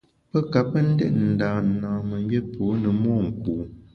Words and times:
Pe 0.31 0.39
ka 0.51 0.61
pe 0.71 0.79
ndét 0.89 1.13
nda 1.31 1.49
nâmemgbié 1.79 2.39
pô 2.53 2.65
ne 2.81 2.89
monku. 3.01 3.53